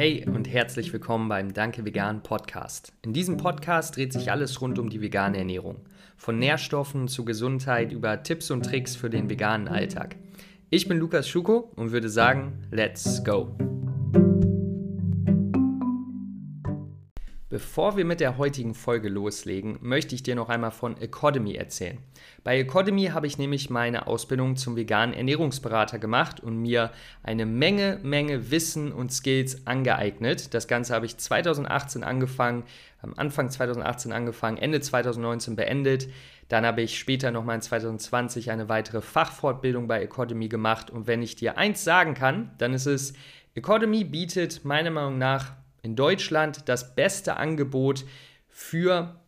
Hey 0.00 0.24
und 0.26 0.48
herzlich 0.48 0.94
willkommen 0.94 1.28
beim 1.28 1.52
Danke 1.52 1.84
Vegan 1.84 2.22
Podcast. 2.22 2.94
In 3.02 3.12
diesem 3.12 3.36
Podcast 3.36 3.96
dreht 3.96 4.14
sich 4.14 4.32
alles 4.32 4.62
rund 4.62 4.78
um 4.78 4.88
die 4.88 5.02
vegane 5.02 5.36
Ernährung. 5.36 5.76
Von 6.16 6.38
Nährstoffen 6.38 7.06
zu 7.06 7.26
Gesundheit 7.26 7.92
über 7.92 8.22
Tipps 8.22 8.50
und 8.50 8.64
Tricks 8.64 8.96
für 8.96 9.10
den 9.10 9.28
veganen 9.28 9.68
Alltag. 9.68 10.16
Ich 10.70 10.88
bin 10.88 10.96
Lukas 10.96 11.28
Schuko 11.28 11.70
und 11.76 11.92
würde 11.92 12.08
sagen, 12.08 12.66
let's 12.70 13.22
go! 13.22 13.54
Bevor 17.60 17.98
wir 17.98 18.06
mit 18.06 18.20
der 18.20 18.38
heutigen 18.38 18.72
Folge 18.72 19.10
loslegen, 19.10 19.76
möchte 19.82 20.14
ich 20.14 20.22
dir 20.22 20.34
noch 20.34 20.48
einmal 20.48 20.70
von 20.70 20.96
Academy 20.96 21.56
erzählen. 21.56 21.98
Bei 22.42 22.58
Academy 22.58 23.08
habe 23.08 23.26
ich 23.26 23.36
nämlich 23.36 23.68
meine 23.68 24.06
Ausbildung 24.06 24.56
zum 24.56 24.76
veganen 24.76 25.14
Ernährungsberater 25.14 25.98
gemacht 25.98 26.40
und 26.40 26.56
mir 26.56 26.90
eine 27.22 27.44
Menge, 27.44 28.00
Menge 28.02 28.50
Wissen 28.50 28.92
und 28.92 29.12
Skills 29.12 29.66
angeeignet. 29.66 30.54
Das 30.54 30.68
Ganze 30.68 30.94
habe 30.94 31.04
ich 31.04 31.18
2018 31.18 32.02
angefangen, 32.02 32.64
am 33.02 33.12
Anfang 33.18 33.50
2018 33.50 34.10
angefangen, 34.10 34.56
Ende 34.56 34.80
2019 34.80 35.54
beendet. 35.54 36.08
Dann 36.48 36.64
habe 36.64 36.80
ich 36.80 36.98
später 36.98 37.30
nochmal 37.30 37.56
in 37.56 37.62
2020 37.62 38.50
eine 38.50 38.70
weitere 38.70 39.02
Fachfortbildung 39.02 39.86
bei 39.86 40.02
Academy 40.02 40.48
gemacht. 40.48 40.90
Und 40.90 41.06
wenn 41.06 41.20
ich 41.20 41.36
dir 41.36 41.58
eins 41.58 41.84
sagen 41.84 42.14
kann, 42.14 42.52
dann 42.56 42.72
ist 42.72 42.86
es, 42.86 43.12
Academy 43.54 44.04
bietet 44.04 44.64
meiner 44.64 44.90
Meinung 44.90 45.18
nach 45.18 45.59
in 45.82 45.96
Deutschland 45.96 46.68
das 46.68 46.94
beste 46.94 47.36
Angebot 47.36 48.04
für 48.48 49.20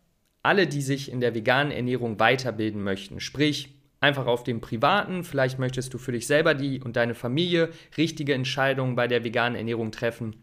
alle, 0.43 0.67
die 0.67 0.81
sich 0.81 1.11
in 1.11 1.21
der 1.21 1.33
veganen 1.33 1.71
Ernährung 1.71 2.19
weiterbilden 2.19 2.83
möchten. 2.83 3.19
Sprich, 3.19 3.73
einfach 4.01 4.25
auf 4.25 4.43
dem 4.43 4.59
privaten, 4.59 5.23
vielleicht 5.23 5.59
möchtest 5.59 5.93
du 5.93 5.97
für 5.97 6.11
dich 6.11 6.27
selber 6.27 6.53
die 6.53 6.81
und 6.81 6.97
deine 6.97 7.15
Familie 7.15 7.69
richtige 7.97 8.33
Entscheidungen 8.33 8.95
bei 8.95 9.07
der 9.07 9.23
veganen 9.23 9.55
Ernährung 9.55 9.91
treffen, 9.91 10.35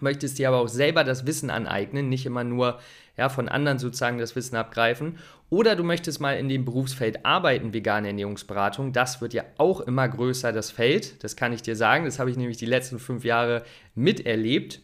möchtest 0.00 0.38
dir 0.38 0.48
aber 0.48 0.58
auch 0.58 0.68
selber 0.68 1.04
das 1.04 1.24
Wissen 1.24 1.48
aneignen, 1.48 2.08
nicht 2.08 2.26
immer 2.26 2.42
nur 2.42 2.80
ja, 3.16 3.28
von 3.28 3.48
anderen 3.48 3.78
sozusagen 3.78 4.18
das 4.18 4.36
Wissen 4.36 4.56
abgreifen. 4.56 5.18
Oder 5.48 5.76
du 5.76 5.84
möchtest 5.84 6.20
mal 6.20 6.36
in 6.36 6.48
dem 6.48 6.64
Berufsfeld 6.64 7.24
arbeiten, 7.24 7.72
vegane 7.72 8.08
Ernährungsberatung. 8.08 8.92
Das 8.92 9.20
wird 9.20 9.32
ja 9.32 9.44
auch 9.56 9.80
immer 9.80 10.08
größer, 10.08 10.52
das 10.52 10.70
Feld. 10.70 11.22
Das 11.22 11.36
kann 11.36 11.52
ich 11.52 11.62
dir 11.62 11.76
sagen. 11.76 12.04
Das 12.04 12.18
habe 12.18 12.30
ich 12.30 12.36
nämlich 12.36 12.56
die 12.56 12.66
letzten 12.66 12.98
fünf 12.98 13.24
Jahre 13.24 13.62
miterlebt. 13.94 14.80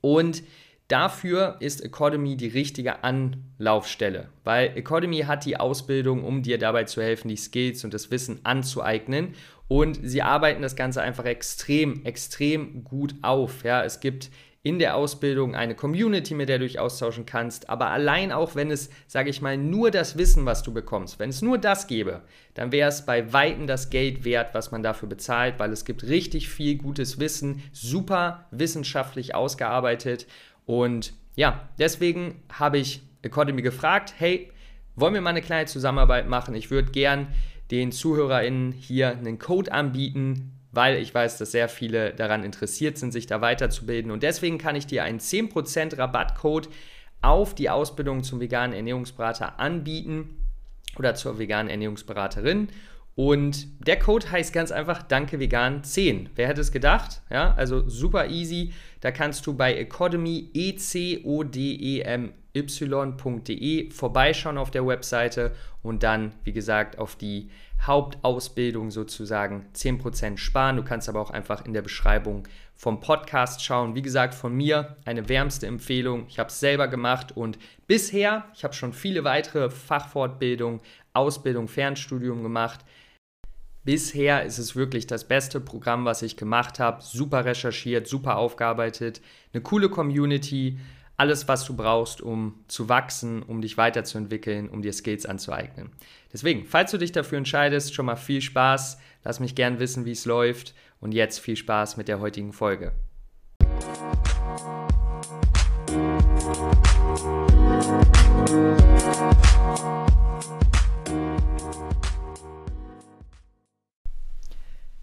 Und 0.00 0.42
dafür 0.88 1.56
ist 1.60 1.84
Academy 1.84 2.36
die 2.36 2.48
richtige 2.48 3.04
Anlaufstelle, 3.04 4.28
weil 4.44 4.76
Academy 4.76 5.20
hat 5.20 5.44
die 5.44 5.56
Ausbildung, 5.56 6.24
um 6.24 6.42
dir 6.42 6.58
dabei 6.58 6.84
zu 6.84 7.02
helfen, 7.02 7.28
die 7.28 7.36
Skills 7.36 7.84
und 7.84 7.94
das 7.94 8.10
Wissen 8.10 8.40
anzueignen. 8.44 9.34
Und 9.68 10.00
sie 10.02 10.22
arbeiten 10.22 10.62
das 10.62 10.74
Ganze 10.74 11.00
einfach 11.00 11.24
extrem, 11.24 12.04
extrem 12.04 12.82
gut 12.82 13.14
auf. 13.22 13.62
Ja, 13.62 13.84
es 13.84 14.00
gibt 14.00 14.30
in 14.62 14.78
der 14.78 14.94
Ausbildung 14.94 15.54
eine 15.54 15.74
Community, 15.74 16.34
mit 16.34 16.50
der 16.50 16.58
du 16.58 16.66
dich 16.66 16.78
austauschen 16.78 17.24
kannst. 17.24 17.70
Aber 17.70 17.88
allein 17.88 18.30
auch, 18.30 18.54
wenn 18.54 18.70
es, 18.70 18.90
sage 19.06 19.30
ich 19.30 19.40
mal, 19.40 19.56
nur 19.56 19.90
das 19.90 20.18
Wissen, 20.18 20.44
was 20.44 20.62
du 20.62 20.74
bekommst, 20.74 21.18
wenn 21.18 21.30
es 21.30 21.40
nur 21.40 21.56
das 21.56 21.86
gäbe, 21.86 22.22
dann 22.52 22.70
wäre 22.70 22.90
es 22.90 23.06
bei 23.06 23.32
Weitem 23.32 23.66
das 23.66 23.88
Geld 23.88 24.24
wert, 24.24 24.52
was 24.52 24.70
man 24.70 24.82
dafür 24.82 25.08
bezahlt, 25.08 25.58
weil 25.58 25.72
es 25.72 25.86
gibt 25.86 26.04
richtig 26.04 26.50
viel 26.50 26.76
gutes 26.76 27.18
Wissen, 27.18 27.62
super 27.72 28.46
wissenschaftlich 28.50 29.34
ausgearbeitet. 29.34 30.26
Und 30.66 31.14
ja, 31.36 31.68
deswegen 31.78 32.42
habe 32.52 32.78
ich 32.78 33.02
Academy 33.22 33.62
gefragt, 33.62 34.14
hey, 34.18 34.52
wollen 34.94 35.14
wir 35.14 35.22
mal 35.22 35.30
eine 35.30 35.40
kleine 35.40 35.66
Zusammenarbeit 35.66 36.28
machen? 36.28 36.54
Ich 36.54 36.70
würde 36.70 36.90
gern 36.90 37.28
den 37.70 37.92
ZuhörerInnen 37.92 38.72
hier 38.72 39.10
einen 39.10 39.38
Code 39.38 39.72
anbieten, 39.72 40.59
weil 40.72 40.96
ich 40.96 41.14
weiß, 41.14 41.38
dass 41.38 41.52
sehr 41.52 41.68
viele 41.68 42.14
daran 42.14 42.44
interessiert 42.44 42.98
sind, 42.98 43.12
sich 43.12 43.26
da 43.26 43.40
weiterzubilden. 43.40 44.10
Und 44.10 44.22
deswegen 44.22 44.58
kann 44.58 44.76
ich 44.76 44.86
dir 44.86 45.04
einen 45.04 45.18
10% 45.18 45.98
Rabattcode 45.98 46.68
auf 47.22 47.54
die 47.54 47.70
Ausbildung 47.70 48.22
zum 48.22 48.40
veganen 48.40 48.74
Ernährungsberater 48.74 49.58
anbieten 49.58 50.36
oder 50.96 51.14
zur 51.14 51.38
veganen 51.38 51.70
Ernährungsberaterin. 51.70 52.68
Und 53.16 53.66
der 53.86 53.98
Code 53.98 54.30
heißt 54.30 54.52
ganz 54.52 54.70
einfach 54.70 55.02
Danke 55.02 55.40
Vegan 55.40 55.84
10. 55.84 56.30
Wer 56.36 56.48
hätte 56.48 56.60
es 56.60 56.72
gedacht? 56.72 57.20
Ja, 57.28 57.52
also 57.54 57.88
super 57.88 58.28
easy. 58.28 58.72
Da 59.00 59.10
kannst 59.10 59.46
du 59.46 59.54
bei 59.54 59.76
Academy 59.76 60.50
e 60.54 60.76
c 60.76 61.20
o 61.24 61.42
d 61.42 61.74
e 61.74 62.00
m 62.00 62.32
y.de 62.54 63.90
vorbeischauen 63.90 64.58
auf 64.58 64.70
der 64.70 64.86
Webseite 64.86 65.54
und 65.82 66.02
dann, 66.02 66.32
wie 66.44 66.52
gesagt, 66.52 66.98
auf 66.98 67.16
die 67.16 67.50
Hauptausbildung 67.86 68.90
sozusagen 68.90 69.66
10% 69.74 70.36
sparen. 70.36 70.76
Du 70.76 70.84
kannst 70.84 71.08
aber 71.08 71.20
auch 71.20 71.30
einfach 71.30 71.64
in 71.64 71.72
der 71.72 71.82
Beschreibung 71.82 72.46
vom 72.76 73.00
Podcast 73.00 73.62
schauen. 73.62 73.94
Wie 73.94 74.02
gesagt, 74.02 74.34
von 74.34 74.54
mir 74.54 74.96
eine 75.04 75.28
wärmste 75.28 75.66
Empfehlung. 75.66 76.26
Ich 76.28 76.38
habe 76.38 76.48
es 76.48 76.60
selber 76.60 76.88
gemacht 76.88 77.36
und 77.36 77.58
bisher, 77.86 78.44
ich 78.54 78.64
habe 78.64 78.74
schon 78.74 78.92
viele 78.92 79.24
weitere 79.24 79.70
Fachfortbildungen, 79.70 80.80
Ausbildung, 81.12 81.68
Fernstudium 81.68 82.42
gemacht. 82.42 82.80
Bisher 83.84 84.44
ist 84.44 84.58
es 84.58 84.76
wirklich 84.76 85.06
das 85.06 85.26
beste 85.26 85.58
Programm, 85.58 86.04
was 86.04 86.22
ich 86.22 86.36
gemacht 86.36 86.78
habe. 86.80 87.02
Super 87.02 87.46
recherchiert, 87.46 88.06
super 88.06 88.36
aufgearbeitet, 88.36 89.22
eine 89.52 89.62
coole 89.62 89.88
Community 89.88 90.78
alles, 91.20 91.46
was 91.48 91.66
du 91.66 91.76
brauchst, 91.76 92.22
um 92.22 92.54
zu 92.66 92.88
wachsen, 92.88 93.42
um 93.42 93.60
dich 93.60 93.76
weiterzuentwickeln, 93.76 94.70
um 94.70 94.80
dir 94.80 94.94
Skills 94.94 95.26
anzueignen. 95.26 95.90
Deswegen, 96.32 96.64
falls 96.64 96.92
du 96.92 96.96
dich 96.96 97.12
dafür 97.12 97.36
entscheidest, 97.36 97.92
schon 97.92 98.06
mal 98.06 98.16
viel 98.16 98.40
Spaß. 98.40 98.98
Lass 99.22 99.38
mich 99.38 99.54
gern 99.54 99.78
wissen, 99.80 100.06
wie 100.06 100.12
es 100.12 100.24
läuft. 100.24 100.74
Und 100.98 101.12
jetzt 101.12 101.38
viel 101.38 101.56
Spaß 101.56 101.98
mit 101.98 102.08
der 102.08 102.20
heutigen 102.20 102.54
Folge. 102.54 102.92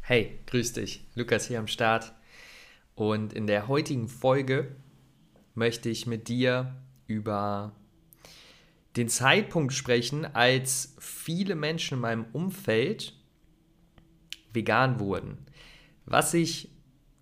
Hey, 0.01 0.39
grüß 0.47 0.73
dich. 0.73 1.06
Lukas 1.13 1.45
hier 1.45 1.59
am 1.59 1.67
Start. 1.67 2.11
Und 2.95 3.33
in 3.33 3.45
der 3.45 3.67
heutigen 3.67 4.07
Folge 4.07 4.75
möchte 5.57 5.90
ich 5.90 6.06
mit 6.06 6.28
dir 6.28 6.75
über 7.07 7.73
den 8.95 9.09
Zeitpunkt 9.09 9.73
sprechen, 9.73 10.25
als 10.25 10.95
viele 11.00 11.56
Menschen 11.56 11.95
in 11.95 12.01
meinem 12.01 12.25
Umfeld 12.31 13.13
vegan 14.53 15.00
wurden. 15.00 15.38
Was 16.06 16.34
ich 16.34 16.69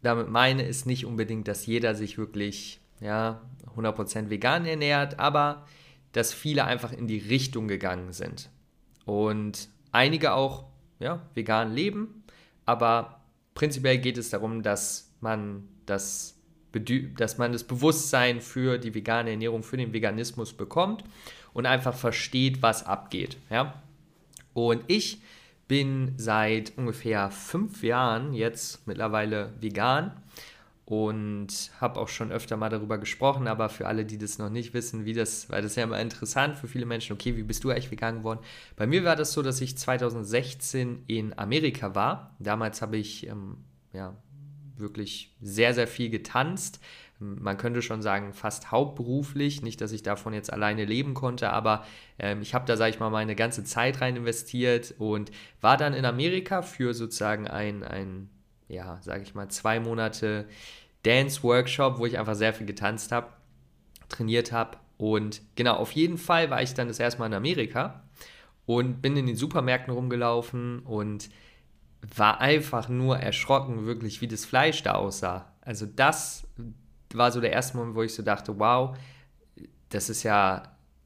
damit 0.01 0.29
meine, 0.29 0.63
ist 0.63 0.85
nicht 0.85 1.05
unbedingt, 1.05 1.47
dass 1.47 1.65
jeder 1.65 1.95
sich 1.95 2.17
wirklich 2.17 2.79
ja, 2.99 3.41
100% 3.75 4.29
vegan 4.29 4.65
ernährt, 4.65 5.19
aber 5.19 5.65
dass 6.11 6.33
viele 6.33 6.65
einfach 6.65 6.91
in 6.91 7.07
die 7.07 7.17
Richtung 7.17 7.67
gegangen 7.67 8.13
sind. 8.13 8.49
Und 9.05 9.69
einige 9.91 10.33
auch 10.33 10.65
ja, 10.99 11.27
vegan 11.33 11.73
leben, 11.73 12.23
aber 12.65 13.21
prinzipiell 13.53 13.97
geht 13.97 14.17
es 14.17 14.29
darum, 14.29 14.61
dass 14.61 15.13
man 15.21 15.67
das 15.85 16.34
dass 16.79 17.37
man 17.37 17.51
das 17.51 17.63
Bewusstsein 17.63 18.41
für 18.41 18.77
die 18.77 18.93
vegane 18.93 19.31
Ernährung, 19.31 19.63
für 19.63 19.77
den 19.77 19.93
Veganismus 19.93 20.53
bekommt 20.53 21.03
und 21.53 21.65
einfach 21.65 21.95
versteht, 21.95 22.61
was 22.61 22.85
abgeht. 22.85 23.37
Ja? 23.49 23.81
Und 24.53 24.83
ich 24.87 25.21
bin 25.67 26.13
seit 26.17 26.77
ungefähr 26.77 27.31
fünf 27.31 27.83
Jahren 27.83 28.33
jetzt 28.33 28.87
mittlerweile 28.87 29.53
vegan 29.59 30.11
und 30.85 31.71
habe 31.81 31.99
auch 31.99 32.07
schon 32.07 32.31
öfter 32.31 32.57
mal 32.57 32.69
darüber 32.69 32.99
gesprochen, 32.99 33.47
aber 33.47 33.69
für 33.69 33.87
alle, 33.87 34.05
die 34.05 34.19
das 34.19 34.37
noch 34.37 34.51
nicht 34.51 34.75
wissen, 34.75 35.05
wie 35.05 35.13
das, 35.13 35.49
weil 35.49 35.63
das 35.63 35.71
ist 35.71 35.77
ja 35.77 35.83
immer 35.83 35.99
interessant 35.99 36.55
für 36.55 36.67
viele 36.67 36.85
Menschen, 36.85 37.13
okay, 37.13 37.35
wie 37.35 37.43
bist 37.43 37.63
du 37.63 37.71
eigentlich 37.71 37.89
vegan 37.89 38.19
geworden? 38.19 38.39
Bei 38.75 38.85
mir 38.85 39.03
war 39.03 39.15
das 39.15 39.33
so, 39.33 39.41
dass 39.41 39.61
ich 39.61 39.77
2016 39.77 41.03
in 41.07 41.37
Amerika 41.37 41.95
war. 41.95 42.35
Damals 42.37 42.83
habe 42.83 42.97
ich 42.97 43.25
ähm, 43.25 43.57
ja, 43.93 44.15
wirklich 44.77 45.33
sehr, 45.41 45.73
sehr 45.73 45.87
viel 45.87 46.09
getanzt. 46.09 46.79
Man 47.19 47.57
könnte 47.57 47.81
schon 47.81 48.01
sagen, 48.01 48.33
fast 48.33 48.71
hauptberuflich. 48.71 49.61
Nicht, 49.61 49.79
dass 49.81 49.91
ich 49.91 50.03
davon 50.03 50.33
jetzt 50.33 50.51
alleine 50.51 50.85
leben 50.85 51.13
konnte, 51.13 51.49
aber 51.51 51.85
ähm, 52.19 52.41
ich 52.41 52.53
habe 52.53 52.65
da, 52.65 52.75
sage 52.75 52.91
ich 52.91 52.99
mal, 52.99 53.09
meine 53.09 53.35
ganze 53.35 53.63
Zeit 53.63 54.01
rein 54.01 54.17
investiert 54.17 54.95
und 54.97 55.31
war 55.61 55.77
dann 55.77 55.93
in 55.93 56.05
Amerika 56.05 56.61
für 56.61 56.93
sozusagen 56.93 57.47
ein, 57.47 57.83
ein 57.83 58.29
ja, 58.67 58.99
sage 59.01 59.23
ich 59.23 59.33
mal, 59.33 59.47
zwei 59.49 59.79
Monate 59.79 60.47
Dance-Workshop, 61.03 61.99
wo 61.99 62.05
ich 62.05 62.17
einfach 62.17 62.35
sehr 62.35 62.53
viel 62.53 62.65
getanzt 62.65 63.11
habe, 63.11 63.27
trainiert 64.09 64.51
habe. 64.51 64.77
Und 64.97 65.41
genau, 65.55 65.75
auf 65.75 65.91
jeden 65.91 66.17
Fall 66.17 66.49
war 66.49 66.61
ich 66.61 66.73
dann 66.73 66.87
das 66.87 66.99
erste 66.99 67.19
Mal 67.19 67.27
in 67.27 67.33
Amerika 67.33 68.03
und 68.65 69.01
bin 69.01 69.15
in 69.15 69.27
den 69.27 69.35
Supermärkten 69.35 69.93
rumgelaufen 69.93 70.79
und 70.79 71.29
war 72.15 72.41
einfach 72.41 72.89
nur 72.89 73.17
erschrocken, 73.17 73.85
wirklich, 73.85 74.21
wie 74.21 74.27
das 74.27 74.45
Fleisch 74.45 74.83
da 74.83 74.93
aussah. 74.93 75.53
Also 75.61 75.85
das 75.85 76.47
war 77.13 77.31
so 77.31 77.41
der 77.41 77.51
erste 77.51 77.77
Moment, 77.77 77.95
wo 77.95 78.03
ich 78.03 78.13
so 78.13 78.23
dachte, 78.23 78.59
wow, 78.59 78.97
das 79.89 80.09
ist 80.09 80.23
ja 80.23 80.63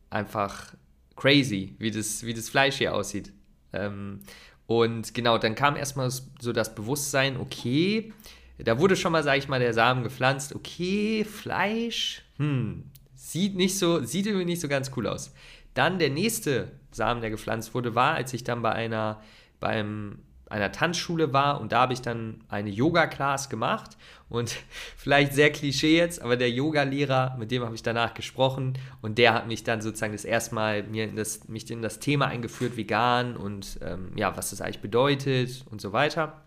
einfach 0.09 0.73
crazy, 1.15 1.75
wie 1.77 1.91
das, 1.91 2.25
wie 2.25 2.33
das 2.33 2.49
Fleisch 2.49 2.77
hier 2.77 2.93
aussieht. 2.93 3.31
Ähm, 3.73 4.21
und 4.65 5.13
genau, 5.13 5.37
dann 5.37 5.55
kam 5.55 5.75
erstmal 5.75 6.09
so 6.11 6.53
das 6.53 6.75
Bewusstsein, 6.75 7.37
okay, 7.37 8.13
da 8.57 8.79
wurde 8.79 8.95
schon 8.95 9.11
mal, 9.11 9.23
sage 9.23 9.39
ich 9.39 9.47
mal, 9.47 9.59
der 9.59 9.73
Samen 9.73 10.03
gepflanzt. 10.03 10.53
Okay, 10.53 11.23
Fleisch, 11.23 12.23
hm, 12.37 12.83
sieht 13.15 13.55
nicht 13.55 13.77
so, 13.77 14.03
sieht 14.03 14.25
irgendwie 14.25 14.45
nicht 14.45 14.59
so 14.59 14.67
ganz 14.67 14.91
cool 14.95 15.07
aus. 15.07 15.33
Dann 15.73 15.97
der 15.97 16.09
nächste 16.09 16.71
Samen, 16.91 17.21
der 17.21 17.29
gepflanzt 17.29 17.73
wurde, 17.73 17.95
war, 17.95 18.15
als 18.15 18.33
ich 18.33 18.43
dann 18.43 18.61
bei 18.61 18.71
einer, 18.71 19.21
beim 19.59 20.19
einer 20.49 20.71
Tanzschule 20.71 21.31
war 21.31 21.61
und 21.61 21.71
da 21.71 21.81
habe 21.81 21.93
ich 21.93 22.01
dann 22.01 22.41
eine 22.49 22.69
Yoga-Class 22.69 23.49
gemacht 23.49 23.97
und 24.29 24.55
vielleicht 24.97 25.33
sehr 25.33 25.51
Klischee 25.51 25.97
jetzt, 25.97 26.21
aber 26.21 26.37
der 26.37 26.49
Yoga-Lehrer, 26.49 27.35
mit 27.37 27.51
dem 27.51 27.63
habe 27.63 27.75
ich 27.75 27.83
danach 27.83 28.13
gesprochen 28.13 28.77
und 29.01 29.17
der 29.17 29.33
hat 29.33 29.47
mich 29.47 29.63
dann 29.63 29.81
sozusagen 29.81 30.13
das 30.13 30.25
erste 30.25 30.55
Mal 30.55 30.83
mir 30.83 31.05
in 31.05 31.15
das, 31.15 31.47
mich 31.47 31.69
in 31.69 31.81
das 31.81 31.99
Thema 31.99 32.27
eingeführt, 32.27 32.77
vegan 32.77 33.37
und 33.37 33.79
ähm, 33.81 34.11
ja, 34.15 34.35
was 34.35 34.49
das 34.49 34.61
eigentlich 34.61 34.81
bedeutet 34.81 35.65
und 35.69 35.81
so 35.81 35.93
weiter. 35.93 36.41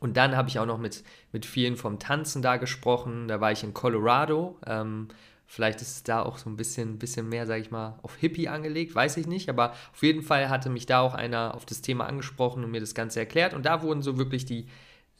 Und 0.00 0.18
dann 0.18 0.36
habe 0.36 0.48
ich 0.50 0.58
auch 0.58 0.66
noch 0.66 0.78
mit, 0.78 1.02
mit 1.32 1.46
vielen 1.46 1.76
vom 1.76 1.98
Tanzen 1.98 2.42
da 2.42 2.58
gesprochen. 2.58 3.26
Da 3.26 3.40
war 3.40 3.52
ich 3.52 3.64
in 3.64 3.72
Colorado. 3.72 4.58
Ähm, 4.66 5.08
Vielleicht 5.46 5.82
ist 5.82 5.96
es 5.96 6.02
da 6.02 6.22
auch 6.22 6.38
so 6.38 6.48
ein 6.48 6.56
bisschen, 6.56 6.98
bisschen 6.98 7.28
mehr, 7.28 7.46
sage 7.46 7.60
ich 7.60 7.70
mal, 7.70 7.98
auf 8.02 8.16
Hippie 8.16 8.48
angelegt, 8.48 8.94
weiß 8.94 9.16
ich 9.18 9.26
nicht. 9.26 9.48
Aber 9.48 9.72
auf 9.92 10.02
jeden 10.02 10.22
Fall 10.22 10.48
hatte 10.48 10.70
mich 10.70 10.86
da 10.86 11.00
auch 11.00 11.14
einer 11.14 11.54
auf 11.54 11.66
das 11.66 11.82
Thema 11.82 12.06
angesprochen 12.06 12.64
und 12.64 12.70
mir 12.70 12.80
das 12.80 12.94
Ganze 12.94 13.20
erklärt. 13.20 13.54
Und 13.54 13.66
da 13.66 13.82
wurden 13.82 14.02
so 14.02 14.18
wirklich 14.18 14.46
die, 14.46 14.66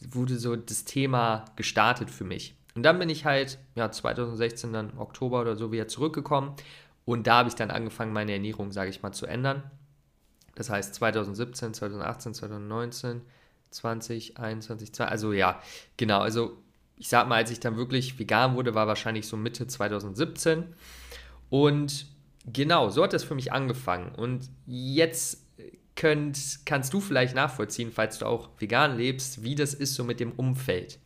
wurde 0.00 0.38
so 0.38 0.56
das 0.56 0.84
Thema 0.84 1.44
gestartet 1.56 2.10
für 2.10 2.24
mich. 2.24 2.54
Und 2.74 2.82
dann 2.82 2.98
bin 2.98 3.08
ich 3.08 3.24
halt, 3.24 3.58
ja, 3.74 3.90
2016 3.90 4.72
dann 4.72 4.98
Oktober 4.98 5.40
oder 5.40 5.56
so 5.56 5.70
wieder 5.70 5.88
zurückgekommen. 5.88 6.54
Und 7.04 7.26
da 7.26 7.38
habe 7.38 7.48
ich 7.48 7.54
dann 7.54 7.70
angefangen, 7.70 8.12
meine 8.12 8.32
Ernährung, 8.32 8.72
sage 8.72 8.90
ich 8.90 9.02
mal, 9.02 9.12
zu 9.12 9.26
ändern. 9.26 9.62
Das 10.54 10.70
heißt 10.70 10.94
2017, 10.94 11.74
2018, 11.74 12.34
2019, 12.34 13.22
20, 13.70 14.38
21, 14.38 14.92
2, 14.92 15.04
also 15.04 15.32
ja, 15.32 15.60
genau, 15.96 16.20
also 16.20 16.56
ich 16.96 17.08
sag 17.08 17.28
mal, 17.28 17.36
als 17.36 17.50
ich 17.50 17.60
dann 17.60 17.76
wirklich 17.76 18.18
vegan 18.18 18.54
wurde, 18.54 18.74
war 18.74 18.86
wahrscheinlich 18.86 19.26
so 19.26 19.36
Mitte 19.36 19.66
2017. 19.66 20.64
Und 21.50 22.06
genau, 22.46 22.90
so 22.90 23.02
hat 23.02 23.12
das 23.12 23.24
für 23.24 23.34
mich 23.34 23.52
angefangen. 23.52 24.14
Und 24.14 24.48
jetzt 24.66 25.44
könnt, 25.96 26.60
kannst 26.64 26.92
du 26.92 27.00
vielleicht 27.00 27.34
nachvollziehen, 27.34 27.92
falls 27.92 28.18
du 28.18 28.26
auch 28.26 28.48
vegan 28.58 28.96
lebst, 28.96 29.42
wie 29.42 29.54
das 29.54 29.74
ist 29.74 29.94
so 29.94 30.04
mit 30.04 30.20
dem 30.20 30.32
Umfeld. 30.32 30.98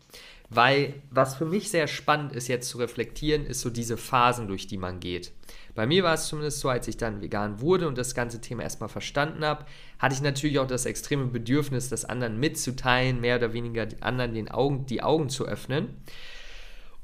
Weil 0.51 0.95
was 1.11 1.37
für 1.37 1.45
mich 1.45 1.71
sehr 1.71 1.87
spannend 1.87 2.33
ist 2.33 2.49
jetzt 2.49 2.69
zu 2.69 2.79
reflektieren, 2.79 3.45
ist 3.45 3.61
so 3.61 3.69
diese 3.69 3.97
Phasen, 3.97 4.49
durch 4.49 4.67
die 4.67 4.79
man 4.79 5.01
geht. 5.01 5.33
Bei 5.79 5.87
mir 5.87 6.03
war 6.03 6.15
es 6.15 6.27
zumindest 6.27 6.59
so, 6.59 6.69
als 6.71 6.89
ich 6.89 6.97
dann 6.97 7.21
vegan 7.21 7.61
wurde 7.61 7.87
und 7.87 7.97
das 7.97 8.13
ganze 8.13 8.41
Thema 8.41 8.65
erstmal 8.65 8.89
verstanden 8.89 9.45
habe, 9.45 9.65
hatte 10.01 10.13
ich 10.13 10.21
natürlich 10.21 10.59
auch 10.59 10.67
das 10.67 10.87
extreme 10.87 11.27
Bedürfnis, 11.27 11.89
das 11.89 12.05
anderen 12.05 12.41
mitzuteilen, 12.41 13.21
mehr 13.21 13.37
oder 13.37 13.53
weniger 13.53 13.87
anderen 14.01 14.35
den 14.35 14.51
Augen, 14.51 14.87
die 14.87 15.05
Augen 15.05 15.29
zu 15.29 15.47
öffnen. 15.47 16.03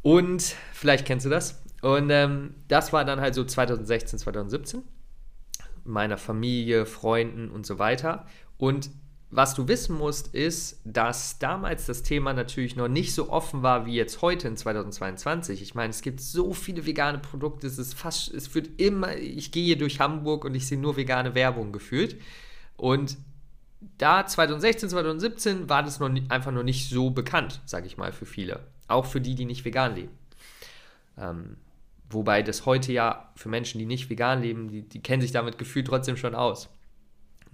Und 0.03 0.57
vielleicht 0.73 1.07
kennst 1.07 1.25
du 1.25 1.31
das. 1.31 1.63
Und 1.83 2.11
ähm, 2.11 2.57
das 2.67 2.93
war 2.93 3.05
dann 3.05 3.21
halt 3.21 3.37
so 3.37 3.45
2016, 3.45 4.19
2017. 4.19 4.83
Meiner 5.85 6.19
Familie, 6.19 6.85
Freunden 6.85 7.53
und 7.53 7.65
so 7.67 7.79
weiter. 7.79 8.27
Und 8.59 8.91
was 9.37 9.55
du 9.55 9.67
wissen 9.67 9.99
musst, 9.99 10.33
ist, 10.33 10.81
dass 10.85 11.41
damals 11.41 11.87
das 11.87 12.05
Thema 12.05 12.33
natürlich 12.33 12.77
noch 12.77 12.87
nicht 12.87 13.13
so 13.13 13.31
offen 13.31 13.65
war 13.65 13.85
wie 13.85 13.95
jetzt 13.95 14.23
heute 14.23 14.47
in 14.47 14.57
2022. 14.57 15.61
Ich 15.61 15.75
meine, 15.75 15.91
es 15.91 16.03
gibt 16.03 16.21
so 16.21 16.53
viele 16.53 16.87
vegane 16.87 17.19
Produkte, 17.19 17.67
es 17.67 17.77
ist 17.77 17.95
fast, 17.95 18.33
es 18.33 18.55
wird 18.55 18.81
immer, 18.81 19.17
ich 19.17 19.51
gehe 19.51 19.65
hier 19.65 19.79
durch 19.79 19.99
Hamburg 19.99 20.45
und 20.45 20.55
ich 20.55 20.69
sehe 20.69 20.79
nur 20.79 20.97
vegane 20.97 21.35
Werbung 21.35 21.73
gefühlt. 21.73 22.17
Und 22.77 23.17
da 23.99 24.25
2016, 24.25 24.91
2017 24.91 25.69
war 25.69 25.83
das 25.83 25.99
noch 25.99 26.09
nie, 26.09 26.23
einfach 26.29 26.53
noch 26.53 26.63
nicht 26.63 26.89
so 26.89 27.11
bekannt, 27.11 27.61
sage 27.65 27.89
ich 27.89 27.97
mal, 27.97 28.13
für 28.13 28.27
viele. 28.27 28.61
Auch 28.87 29.05
für 29.05 29.21
die, 29.21 29.35
die 29.35 29.47
nicht 29.47 29.65
vegan 29.65 29.97
leben. 29.97 30.13
Ähm, 31.19 31.57
wobei 32.09 32.45
das 32.45 32.67
heute 32.67 32.93
ja 32.93 33.33
für 33.35 33.49
Menschen, 33.49 33.81
die 33.81 33.87
nicht 33.87 34.09
vegan 34.11 34.43
leben, 34.43 34.69
die, 34.69 34.83
die 34.83 35.03
kennen 35.03 35.23
sich 35.23 35.33
damit 35.33 35.59
gefühlt 35.59 35.89
trotzdem 35.89 36.17
schon 36.17 36.37
aus. 36.37 36.69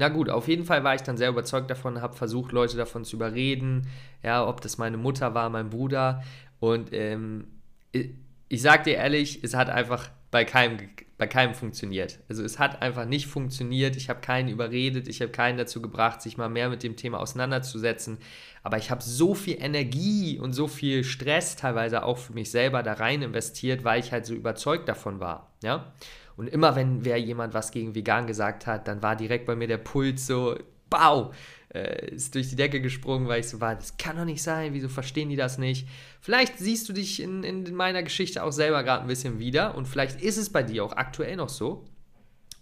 Na 0.00 0.08
gut, 0.08 0.30
auf 0.30 0.48
jeden 0.48 0.64
Fall 0.64 0.82
war 0.82 0.94
ich 0.94 1.02
dann 1.02 1.18
sehr 1.18 1.28
überzeugt 1.28 1.70
davon, 1.70 2.00
habe 2.00 2.16
versucht, 2.16 2.52
Leute 2.52 2.78
davon 2.78 3.04
zu 3.04 3.16
überreden, 3.16 3.86
ja, 4.22 4.48
ob 4.48 4.62
das 4.62 4.78
meine 4.78 4.96
Mutter 4.96 5.34
war, 5.34 5.50
mein 5.50 5.68
Bruder. 5.68 6.22
Und 6.58 6.94
ähm, 6.94 7.48
ich, 7.92 8.08
ich 8.48 8.62
sag 8.62 8.84
dir 8.84 8.94
ehrlich, 8.94 9.44
es 9.44 9.54
hat 9.54 9.68
einfach 9.68 10.08
bei 10.30 10.46
keinem, 10.46 10.78
bei 11.18 11.26
keinem 11.26 11.54
funktioniert. 11.54 12.18
Also 12.30 12.42
es 12.42 12.58
hat 12.58 12.80
einfach 12.80 13.04
nicht 13.04 13.26
funktioniert. 13.26 13.94
Ich 13.94 14.08
habe 14.08 14.22
keinen 14.22 14.48
überredet, 14.48 15.06
ich 15.06 15.20
habe 15.20 15.32
keinen 15.32 15.58
dazu 15.58 15.82
gebracht, 15.82 16.22
sich 16.22 16.38
mal 16.38 16.48
mehr 16.48 16.70
mit 16.70 16.82
dem 16.82 16.96
Thema 16.96 17.20
auseinanderzusetzen. 17.20 18.16
Aber 18.62 18.78
ich 18.78 18.90
habe 18.90 19.02
so 19.02 19.34
viel 19.34 19.62
Energie 19.62 20.38
und 20.38 20.54
so 20.54 20.66
viel 20.66 21.04
Stress 21.04 21.56
teilweise 21.56 22.04
auch 22.04 22.16
für 22.16 22.32
mich 22.32 22.50
selber 22.50 22.82
da 22.82 22.94
rein 22.94 23.20
investiert, 23.20 23.84
weil 23.84 24.00
ich 24.00 24.12
halt 24.12 24.24
so 24.24 24.32
überzeugt 24.32 24.88
davon 24.88 25.20
war. 25.20 25.52
Ja. 25.62 25.92
Und 26.36 26.48
immer 26.48 26.76
wenn 26.76 27.04
wer 27.04 27.18
jemand 27.18 27.54
was 27.54 27.70
gegen 27.70 27.94
vegan 27.94 28.26
gesagt 28.26 28.66
hat, 28.66 28.88
dann 28.88 29.02
war 29.02 29.16
direkt 29.16 29.46
bei 29.46 29.56
mir 29.56 29.68
der 29.68 29.78
Puls 29.78 30.26
so, 30.26 30.56
bau, 30.90 31.32
äh, 31.72 32.14
ist 32.14 32.34
durch 32.34 32.50
die 32.50 32.56
Decke 32.56 32.80
gesprungen, 32.80 33.28
weil 33.28 33.40
ich 33.40 33.48
so 33.48 33.60
war, 33.60 33.76
das 33.76 33.96
kann 33.96 34.16
doch 34.16 34.24
nicht 34.24 34.42
sein, 34.42 34.74
wieso 34.74 34.88
verstehen 34.88 35.30
die 35.30 35.36
das 35.36 35.56
nicht? 35.56 35.86
Vielleicht 36.20 36.58
siehst 36.58 36.88
du 36.88 36.92
dich 36.92 37.22
in, 37.22 37.44
in 37.44 37.74
meiner 37.74 38.02
Geschichte 38.02 38.42
auch 38.42 38.50
selber 38.50 38.82
gerade 38.82 39.02
ein 39.02 39.08
bisschen 39.08 39.38
wieder 39.38 39.74
und 39.76 39.86
vielleicht 39.86 40.20
ist 40.20 40.36
es 40.36 40.50
bei 40.50 40.62
dir 40.62 40.84
auch 40.84 40.92
aktuell 40.92 41.36
noch 41.36 41.48
so. 41.48 41.84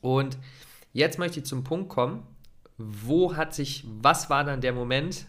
Und 0.00 0.38
jetzt 0.92 1.18
möchte 1.18 1.40
ich 1.40 1.46
zum 1.46 1.64
Punkt 1.64 1.88
kommen, 1.88 2.22
wo 2.78 3.34
hat 3.36 3.54
sich, 3.54 3.84
was 3.86 4.30
war 4.30 4.44
dann 4.44 4.60
der 4.60 4.72
Moment? 4.72 5.26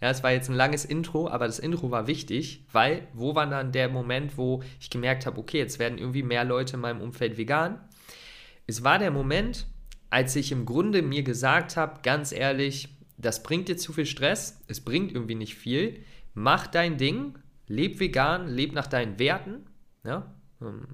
Ja, 0.00 0.10
es 0.10 0.24
war 0.24 0.32
jetzt 0.32 0.48
ein 0.48 0.56
langes 0.56 0.84
Intro, 0.84 1.28
aber 1.28 1.46
das 1.46 1.60
Intro 1.60 1.92
war 1.92 2.08
wichtig, 2.08 2.64
weil 2.72 3.06
wo 3.12 3.36
war 3.36 3.46
dann 3.46 3.70
der 3.70 3.88
Moment, 3.88 4.36
wo 4.36 4.64
ich 4.80 4.90
gemerkt 4.90 5.26
habe, 5.26 5.38
okay, 5.38 5.58
jetzt 5.58 5.78
werden 5.78 5.98
irgendwie 5.98 6.24
mehr 6.24 6.44
Leute 6.44 6.74
in 6.74 6.80
meinem 6.80 7.00
Umfeld 7.00 7.36
vegan? 7.36 7.78
Es 8.66 8.82
war 8.82 8.98
der 8.98 9.12
Moment, 9.12 9.68
als 10.08 10.34
ich 10.34 10.50
im 10.50 10.66
Grunde 10.66 11.02
mir 11.02 11.22
gesagt 11.22 11.76
habe, 11.76 12.00
ganz 12.02 12.32
ehrlich, 12.32 12.88
das 13.16 13.42
bringt 13.44 13.68
dir 13.68 13.76
zu 13.76 13.92
viel 13.92 14.06
Stress, 14.06 14.60
es 14.66 14.80
bringt 14.80 15.12
irgendwie 15.12 15.36
nicht 15.36 15.54
viel, 15.54 16.02
mach 16.34 16.66
dein 16.66 16.96
Ding, 16.96 17.38
leb 17.68 18.00
vegan, 18.00 18.48
leb 18.48 18.72
nach 18.72 18.88
deinen 18.88 19.18
Werten, 19.20 19.66
ja, 20.02 20.34
ähm, 20.60 20.88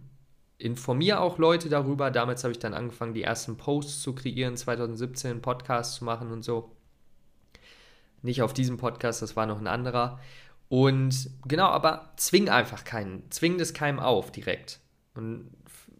informiere 0.59 1.21
auch 1.21 1.39
Leute 1.39 1.69
darüber. 1.69 2.11
Damals 2.11 2.45
habe 2.45 2.53
ich 2.53 2.59
dann 2.59 2.75
angefangen, 2.75 3.15
die 3.15 3.23
ersten 3.23 3.57
Posts 3.57 4.03
zu 4.03 4.15
kreieren, 4.15 4.57
2017 4.57 5.43
Podcasts 5.43 5.97
zu 5.97 6.05
machen 6.05 6.31
und 6.31 6.43
so. 6.43 6.73
Nicht 8.23 8.43
auf 8.43 8.53
diesem 8.53 8.77
Podcast, 8.77 9.23
das 9.23 9.37
war 9.37 9.47
noch 9.47 9.61
ein 9.61 9.67
anderer. 9.67 10.19
Und 10.69 11.31
genau, 11.47 11.67
aber 11.67 12.13
zwing 12.17 12.49
einfach 12.49 12.85
keinen, 12.85 13.31
zwing 13.31 13.59
das 13.59 13.75
keinem 13.75 14.01
auf 14.01 14.33
direkt. 14.33 14.81
Und 15.15 15.51